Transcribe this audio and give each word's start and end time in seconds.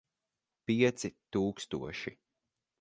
Pieci 0.71 1.13
tūkstoši. 1.37 2.19